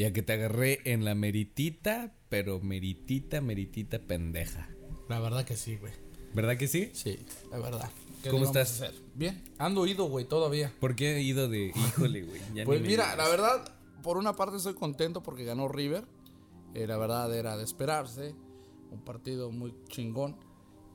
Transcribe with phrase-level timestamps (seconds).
[0.00, 4.70] Ya que te agarré en la meritita, pero meritita, meritita pendeja.
[5.10, 5.92] La verdad que sí, güey.
[6.32, 6.88] ¿Verdad que sí?
[6.94, 7.18] Sí,
[7.50, 7.90] la verdad.
[8.22, 8.82] ¿Qué ¿Cómo estás?
[9.14, 9.44] Bien.
[9.58, 10.72] Ando ido, güey, todavía.
[10.80, 12.40] ¿Por qué he ido de híjole, güey?
[12.64, 16.06] Pues mira, la verdad, por una parte estoy contento porque ganó River.
[16.72, 18.34] Eh, la verdad era de esperarse.
[18.90, 20.34] Un partido muy chingón.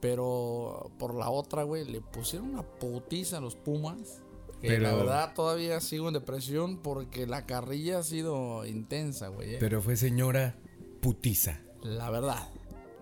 [0.02, 4.24] Pero por la otra, güey, le pusieron una putiza a los Pumas.
[4.66, 9.56] Que Pero- la verdad todavía sigo en depresión porque la carrilla ha sido intensa, güey.
[9.56, 9.58] eh.
[9.60, 10.56] Pero fue señora
[11.02, 11.60] putiza.
[11.84, 12.48] La verdad.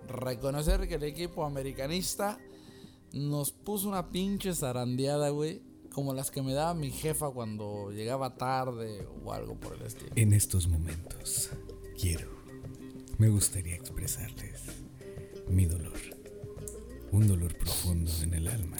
[0.10, 2.38] Reconocer que el equipo americanista
[3.14, 5.62] nos puso una pinche zarandeada, güey.
[5.94, 10.12] Como las que me daba mi jefa cuando llegaba tarde o algo por el estilo.
[10.16, 11.52] En estos momentos
[12.00, 12.30] quiero,
[13.20, 14.62] me gustaría expresarles
[15.48, 15.94] mi dolor.
[17.12, 18.78] Un dolor profundo en el alma.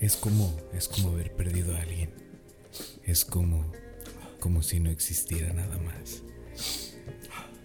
[0.00, 2.10] Es como, es como haber perdido a alguien.
[3.04, 3.70] Es como,
[4.38, 6.22] como si no existiera nada más.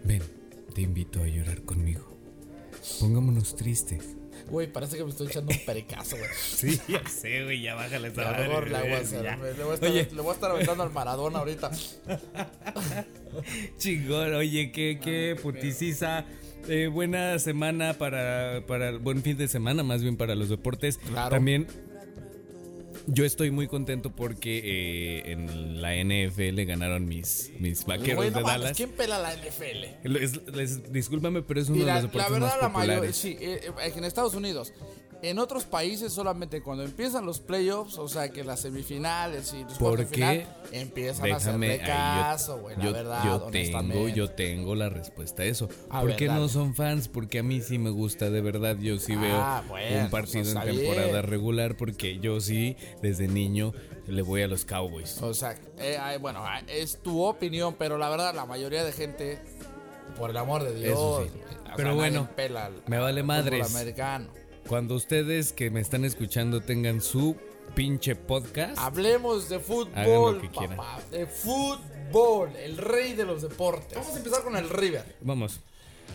[0.03, 0.21] Ven,
[0.73, 2.17] te invito a llorar conmigo.
[2.99, 4.17] Pongámonos tristes.
[4.49, 6.29] Güey, parece que me estoy echando un pericazo, güey.
[6.55, 9.23] Sí, ya sé, güey, ya bájale esa madre, mejor la voy a hacer.
[9.23, 11.71] Le voy a estar, Oye, le voy a estar aventando al Maradona ahorita.
[13.77, 16.25] Chingón, oye, qué, qué puticisa.
[16.67, 18.97] Eh, buena semana para, para.
[18.97, 20.97] Buen fin de semana, más bien para los deportes.
[20.97, 21.35] Claro.
[21.35, 21.67] También.
[23.07, 28.75] Yo estoy muy contento porque eh, en la NFL ganaron mis, mis vaqueros de Dallas.
[28.75, 30.07] ¿Quién pela la NFL?
[30.53, 32.95] Les- discúlpame, pero es uno Y de la, los la deportes verdad, más la mayoría,
[32.95, 33.15] populares.
[33.17, 34.73] sí, eh, eh, en Estados Unidos.
[35.29, 39.73] En otros países solamente cuando empiezan los playoffs, o sea que las semifinales y los
[39.79, 44.07] Porque final, empiezan a déjame, hacerle ahí yo- caso, güey, la yo, verdad, yo tengo,
[44.09, 45.67] yo tengo la respuesta a eso.
[45.89, 47.07] A ¿Por ver, qué no son fans?
[47.07, 48.77] Porque a mí sí me gusta, de verdad.
[48.79, 51.23] Yo sí Ah, veo bueno, un partido pues, en está temporada bien.
[51.23, 53.73] regular porque yo sí, desde niño,
[54.07, 55.19] le voy a los Cowboys.
[55.23, 59.39] O sea, eh, bueno, ah, es tu opinión, pero la verdad la mayoría de gente,
[60.19, 61.29] por el amor de Dios, Eso sí.
[61.65, 63.75] sea, Pero bueno, pela al- me vale al madres.
[63.75, 64.27] americano.
[64.67, 67.35] Cuando ustedes que me están escuchando tengan su
[67.75, 70.77] pinche podcast, Hablemos de Hagan fútbol, lo que quieran.
[70.77, 73.95] papá, de fútbol, el rey de los deportes.
[73.95, 75.17] Vamos a empezar con el River.
[75.21, 75.59] vamos.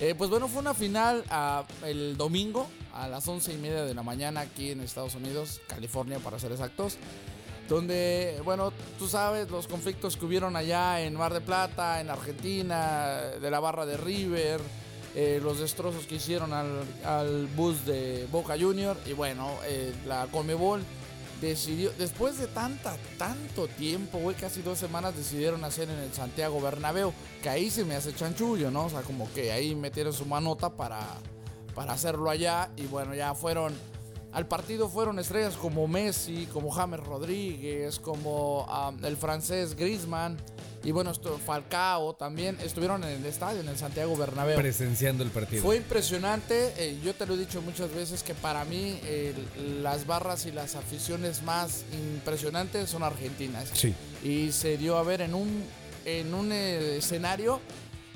[0.00, 3.94] Eh, pues bueno, fue una final ah, el domingo a las once y media de
[3.94, 6.96] la mañana aquí en Estados Unidos, California para ser exactos.
[7.68, 13.16] Donde, bueno, tú sabes los conflictos que hubieron allá en Mar de Plata, en Argentina,
[13.40, 14.60] de la barra de River,
[15.14, 18.96] eh, los destrozos que hicieron al, al bus de Boca Junior.
[19.06, 20.82] Y bueno, eh, la Conmebol
[21.40, 26.60] decidió, después de tanta, tanto tiempo, güey, casi dos semanas, decidieron hacer en el Santiago
[26.60, 27.12] Bernabéu,
[27.42, 28.84] que ahí se me hace chanchullo, ¿no?
[28.86, 31.00] O sea, como que ahí metieron su manota para,
[31.74, 33.72] para hacerlo allá, y bueno, ya fueron,
[34.32, 40.36] al partido fueron estrellas como Messi, como James Rodríguez, como ah, el francés Griezmann,
[40.82, 41.12] y bueno,
[41.44, 44.56] Falcao también, estuvieron en el estadio, en el Santiago Bernabéu.
[44.56, 45.62] Presenciando el partido.
[45.62, 49.34] Fue impresionante, eh, yo te lo he dicho muchas veces que para mí eh,
[49.82, 53.68] las barras y las aficiones más impresionantes son argentinas.
[53.74, 53.94] Sí.
[54.24, 55.64] Y se dio a ver en un,
[56.06, 57.60] en un eh, escenario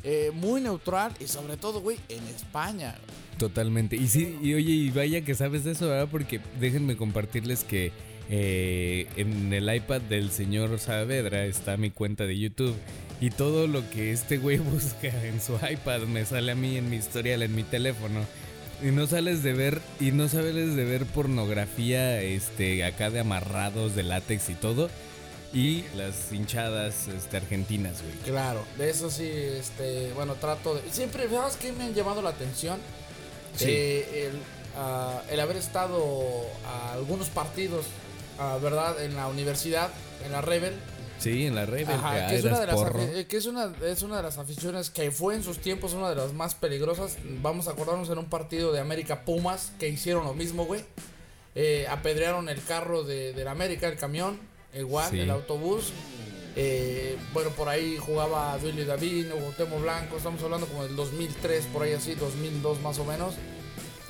[0.03, 2.95] eh, muy neutral y sobre todo, güey, en España.
[3.39, 3.97] Totalmente.
[3.97, 6.09] Y sí, y oye, y vaya que sabes de eso, ¿verdad?
[6.11, 7.93] Porque déjenme compartirles que
[8.31, 12.75] eh, en el iPad del señor Saavedra está mi cuenta de YouTube.
[13.21, 16.91] Y todo lo que este güey busca en su iPad me sale a mí en
[16.91, 18.21] mi historial, en mi teléfono.
[18.83, 23.95] Y no sales de ver, y no sales de ver pornografía, este, acá de amarrados,
[23.95, 24.91] de látex y todo.
[25.53, 28.15] Y las hinchadas, este, argentinas, güey.
[28.25, 30.83] Claro, de eso sí, este, bueno, trato de...
[30.91, 32.81] Siempre, ¿sabes qué me han llamado la atención?
[33.57, 33.67] Sí.
[33.69, 34.39] Eh, el,
[34.77, 36.03] ah, el haber estado
[36.67, 37.87] a algunos partidos,
[38.39, 39.03] ah, ¿verdad?
[39.03, 39.91] En la universidad,
[40.25, 40.75] en la Rebel.
[41.19, 41.89] Sí, en la red.
[41.89, 45.11] Ajá, que, es una de las que es una, es una de las aficiones que
[45.11, 47.17] fue en sus tiempos una de las más peligrosas.
[47.41, 50.85] Vamos a acordarnos en un partido de América Pumas que hicieron lo mismo, güey.
[51.55, 54.39] Eh, apedrearon el carro de, del América, el camión,
[54.75, 55.21] igual, Sí.
[55.21, 55.93] el autobús.
[56.57, 61.83] Eh, bueno, por ahí jugaba Billy David, Temo Blanco, estamos hablando como del 2003, por
[61.83, 63.35] ahí así, 2002 más o menos.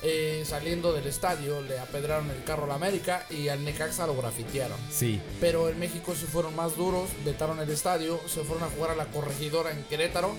[0.07, 4.15] Eh, saliendo del estadio le apedraron el carro a la América y al Necaxa lo
[4.15, 4.77] grafitearon.
[4.91, 5.19] Sí.
[5.41, 8.95] Pero en México se fueron más duros, vetaron el estadio, se fueron a jugar a
[8.95, 10.35] la corregidora en Querétaro.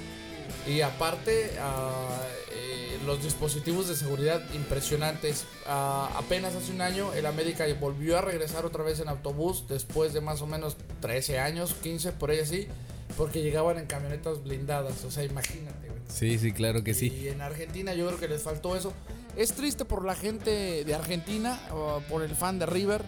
[0.69, 2.21] Y aparte, ah,
[2.53, 2.66] eh,
[3.07, 5.45] los dispositivos de seguridad impresionantes.
[5.67, 10.13] Ah, apenas hace un año, el América volvió a regresar otra vez en autobús después
[10.13, 12.69] de más o menos 13 años, 15 por ahí así,
[13.17, 15.05] porque llegaban en camionetas blindadas.
[15.05, 16.01] O sea, imagínate, güey.
[16.09, 17.09] Sí, sí, claro que sí.
[17.09, 18.93] Y en Argentina yo creo que les faltó eso.
[19.37, 23.03] Es triste por la gente de Argentina, o por el fan de River,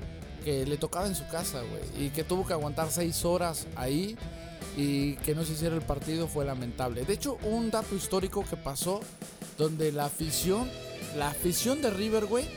[0.45, 2.07] que le tocaba en su casa, güey.
[2.07, 4.17] Y que tuvo que aguantar seis horas ahí.
[4.77, 7.05] y que no se hiciera el partido fue lamentable.
[7.05, 9.01] De hecho, un dato histórico que pasó
[9.59, 10.71] donde la afición,
[11.17, 12.49] la afición de River, güey,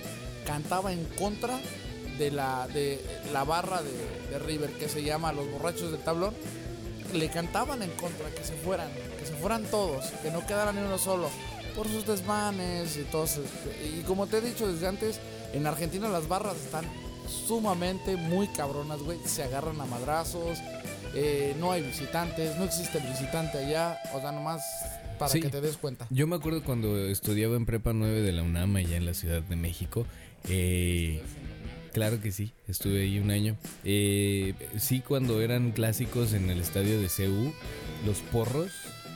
[0.46, 1.60] cantaba en contra
[2.18, 3.04] de la, de
[3.34, 6.34] la barra de, River que se llama Los Borrachos del Tablón.
[7.14, 8.90] Le cantaban en contra que se fueran,
[9.20, 11.30] que se fueran todos, que no quedara ni uno solo,
[11.76, 13.26] por sus desmanes y todo.
[13.26, 13.42] eso.
[13.84, 15.20] Y como te he dicho desde antes,
[15.52, 16.86] en Argentina las barras están
[17.48, 19.18] sumamente muy cabronas, güey.
[19.26, 20.60] Se agarran a madrazos,
[21.14, 24.62] eh, no hay visitantes, no existe el visitante allá, o sea, nomás
[25.22, 25.40] para Sí.
[25.42, 26.06] que te des cuenta.
[26.10, 29.42] Yo me acuerdo cuando estudiaba en Prepa 9 de la UNAM allá en la Ciudad
[29.42, 30.06] de México.
[30.50, 31.22] eh,
[31.94, 33.56] claro que sí, estuve ahí un año.
[33.86, 37.54] Eh, sí, cuando eran clásicos en el estadio de CU,
[38.06, 38.72] los porros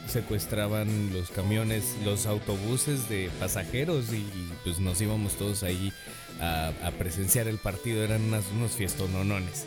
[0.07, 5.92] secuestraban los camiones, los autobuses de pasajeros y, y, pues nos íbamos todos ahí
[6.40, 8.04] a, a presenciar el partido.
[8.04, 9.66] Eran unas- unos fiestononones.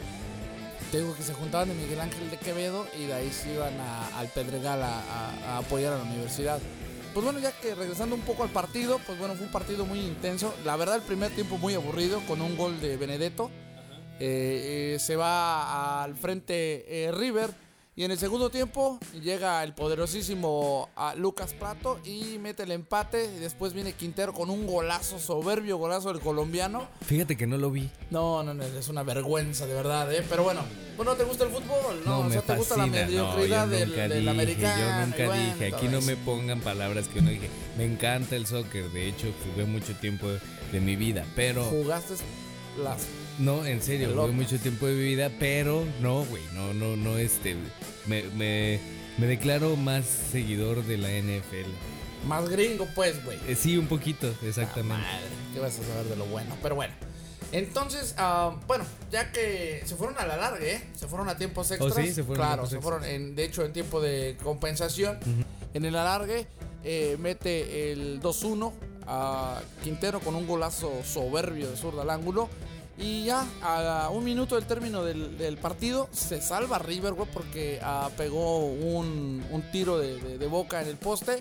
[0.91, 3.79] Te digo que se juntaban en Miguel Ángel de Quevedo y de ahí se iban
[3.79, 6.59] a- al Pedregal a, a- a apoyar a la universidad.
[7.13, 10.01] Pues bueno, ya que regresando un poco al partido, pues bueno, fue un partido muy
[10.01, 10.55] intenso.
[10.65, 13.51] La verdad, el primer tiempo muy aburrido con un gol de Benedetto.
[14.21, 17.51] Eh, eh, se va al frente eh, River.
[17.99, 23.25] Y en el segundo tiempo llega el poderosísimo ah, Lucas Prato y mete el empate.
[23.25, 26.87] Y después viene Quintero con un golazo, soberbio golazo del colombiano.
[27.05, 27.91] Fíjate que no lo vi.
[28.13, 30.25] No, no, no, es una vergüenza de verdad, ¿eh?
[30.31, 30.61] Pero bueno,
[30.97, 32.01] ¿no te gusta el fútbol?
[32.07, 33.05] No, o me sea, te gusta la fascina.
[33.05, 34.81] mediocridad No, del, dije, americano.
[34.81, 37.51] Yo nunca bueno, dije, aquí no me pongan palabras que no dije.
[37.77, 40.29] Me encanta el soccer, de hecho jugué mucho tiempo
[40.71, 42.15] de mi vida, pero Jugaste
[42.81, 43.09] las...
[43.39, 47.19] no, en serio, jugué mucho tiempo de mi vida, pero no, güey, no, no, no,
[47.19, 47.57] este,
[48.07, 48.81] me, me,
[49.19, 51.71] me declaro más seguidor de la NFL.
[52.27, 53.39] Más gringo, pues, güey.
[53.47, 55.03] Eh, sí, un poquito, exactamente.
[55.07, 56.57] Madre, ¿qué vas a saber de lo bueno?
[56.63, 56.93] Pero bueno.
[57.53, 60.83] Entonces, ah, bueno, ya que se fueron a la larga, ¿eh?
[60.95, 61.93] Se fueron a tiempos extras.
[61.97, 62.83] Oh, sí, se fueron Claro, se extras.
[62.83, 65.19] fueron, en, de hecho, en tiempo de compensación.
[65.75, 66.47] En el alargue,
[66.85, 68.73] eh, mete el 2-1
[69.07, 72.51] a Quintero con un golazo soberbio de zurda al ángulo.
[73.01, 77.79] Y ya a un minuto del término del, del partido se salva River, güey, porque
[77.83, 81.39] ah, pegó un, un tiro de, de- de boca en el poste.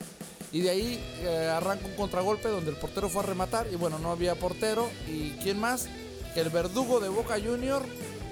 [0.54, 3.68] Y de ahí eh, arranca un contragolpe donde el portero fue a rematar.
[3.71, 4.88] Y bueno, no había portero.
[5.07, 5.88] ¿Y quién más?
[6.33, 7.83] Que el verdugo de Boca Junior,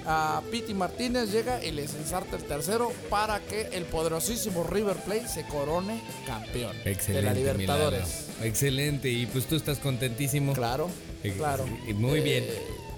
[0.06, 5.28] a Piti Martínez, llega y les ensarta el tercero para que el poderosísimo River Plate
[5.28, 7.14] se corone campeón Excelente.
[7.14, 8.28] de la Libertadores.
[8.44, 10.54] Excelente, y pues tú estás contentísimo.
[10.54, 10.90] Claro,
[11.24, 11.66] Eh, claro.
[11.96, 12.46] muy bien.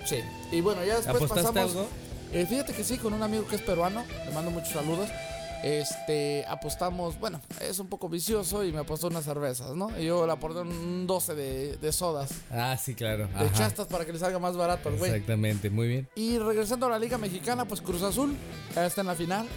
[0.07, 0.19] Sí.
[0.51, 1.71] Y bueno, ya después ¿Apostaste pasamos.
[1.71, 1.87] algo?
[2.33, 5.09] Eh, fíjate que sí, con un amigo que es peruano, le mando muchos saludos.
[5.63, 9.89] Este, apostamos, bueno, es un poco vicioso y me apostó unas cervezas, ¿no?
[9.99, 13.27] Y yo le aporté un 12 de, de sodas, Ah, sí, claro.
[13.27, 13.51] de Ajá.
[13.53, 15.09] chastas para que le salga más barato al güey.
[15.11, 16.07] Exactamente, muy bien.
[16.15, 18.35] Y regresando a la Liga Mexicana, pues Cruz Azul
[18.75, 19.47] ya está en la final.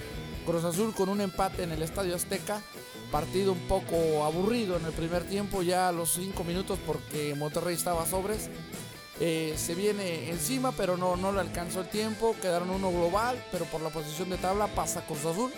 [0.46, 2.62] Cruz Azul con un empate en el Estadio Azteca.
[3.12, 7.74] Partido un poco aburrido en el primer tiempo, ya a los 5 minutos porque Monterrey
[7.74, 8.48] estaba sobres.
[9.22, 12.34] Eh, se viene encima, pero no, no le alcanzó el tiempo.
[12.40, 15.52] Quedaron uno global, pero por la posición de tabla pasa Cruz Azul.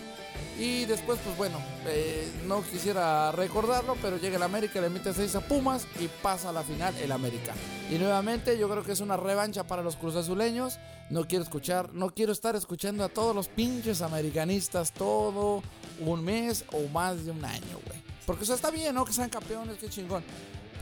[0.58, 5.36] Y después, pues bueno, eh, no quisiera recordarlo, pero llega el América, le mete 6
[5.36, 7.54] a Pumas y pasa a la final el América.
[7.90, 10.78] Y nuevamente yo creo que es una revancha para los cruzazuleños.
[11.10, 15.62] No quiero escuchar, no quiero estar escuchando a todos los pinches americanistas todo
[16.00, 18.02] un mes o más de un año, güey.
[18.26, 19.04] Porque o sea, está bien, ¿no?
[19.04, 20.22] Que sean campeones, qué chingón.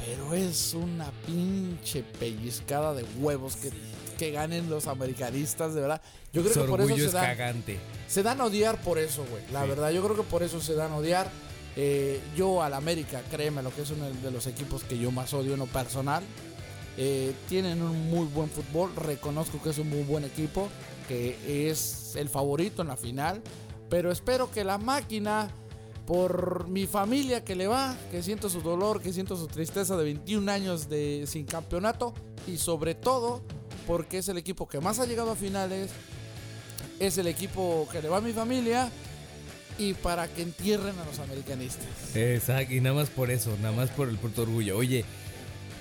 [0.07, 3.71] Pero es una pinche pellizcada de huevos que,
[4.19, 6.01] que ganen los americanistas, de verdad.
[6.33, 7.79] Yo creo Su que por eso se es dan, cagante.
[8.09, 9.43] se dan a odiar por eso, güey.
[9.53, 9.69] La Sí.
[9.69, 11.29] verdad, yo creo que por eso se dan a odiar.
[11.77, 15.33] Eh, yo al América, créeme, lo que es uno de los equipos que yo más
[15.35, 16.23] odio en lo personal.
[16.97, 20.69] Eh, tienen un muy buen fútbol, reconozco que es un muy buen equipo,
[21.09, 23.41] que es el favorito en la final.
[23.89, 25.49] Pero espero que la máquina,
[26.11, 30.03] por mi familia que le va, que siento su dolor, que siento su tristeza de
[30.03, 32.15] 21 años de sin campeonato,
[32.49, 33.45] y sobre todo
[33.87, 35.93] porque es el equipo que más ha llegado a finales,
[36.99, 38.91] es el equipo que le va a mi familia
[39.79, 41.87] y para que entierren a los americanistas.
[42.17, 44.79] Exacto, y nada más por eso, nada más por el puto orgullo.
[44.79, 45.05] Oye,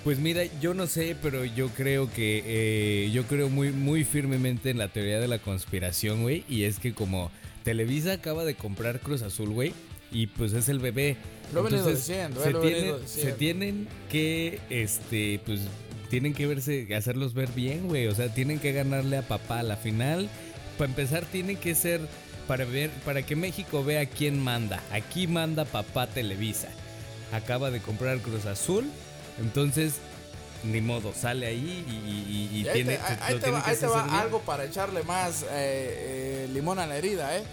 [0.03, 4.69] pues mira, yo no sé, pero yo creo que eh, yo creo muy, muy firmemente
[4.69, 6.45] en la teoría de la conspiración, güey.
[6.47, 7.31] Y es que como
[7.63, 9.73] Televisa acaba de comprar Cruz Azul, güey,
[10.11, 11.17] y pues es el bebé.
[11.53, 13.31] Lo Entonces, diciendo, eh, se, lo venido tienen, diciendo.
[13.31, 15.61] se tienen que, este, pues,
[16.09, 18.07] tienen que verse, hacerlos ver bien, güey.
[18.07, 20.29] O sea, tienen que ganarle a papá a la final.
[20.77, 22.01] Para empezar, tiene que ser
[22.47, 24.81] para ver, para que México vea quién manda.
[24.91, 26.69] Aquí manda papá Televisa.
[27.31, 28.85] Acaba de comprar Cruz Azul,
[29.39, 29.95] entonces
[30.63, 33.63] ni modo, sale ahí y, y- y Y ahí tiene, te, ahí- ahí te va,
[33.65, 37.43] ahí te algo para echarle más eh, eh, limón a la herida, ¿eh?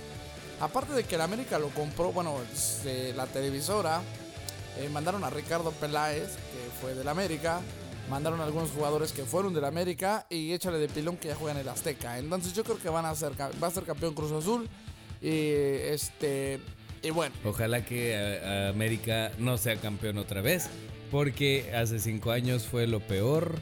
[0.61, 2.37] Aparte de que el América lo compró, bueno,
[3.15, 4.01] la televisora,
[4.79, 7.61] eh, mandaron a Ricardo Peláez, que fue del América,
[8.11, 11.59] mandaron a algunos jugadores que fueron del América y échale de pilón que ya juegan
[11.59, 12.19] el Azteca.
[12.19, 14.69] Entonces yo creo que van a ser, va a ser campeón Cruz Azul.
[15.21, 16.61] Y este.
[17.03, 17.35] Y bueno.
[17.45, 20.69] Ojalá que América no sea campeón otra vez.
[21.11, 23.59] Porque hace cinco años fue lo peor.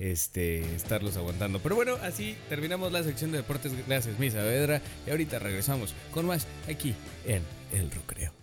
[0.00, 1.60] Este, estarlos aguantando.
[1.60, 3.72] Pero bueno, así terminamos la sección de deportes.
[3.86, 4.80] Gracias, Misa Vedra.
[5.06, 6.94] Y ahorita regresamos con más aquí
[7.26, 7.42] en
[7.72, 8.39] El Recreo.